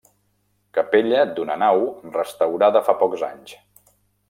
Capella 0.77 1.19
d'una 1.41 1.59
nau 1.65 1.85
restaurada 2.17 2.83
fa 2.91 2.99
pocs 3.05 3.29
anys. 3.31 3.57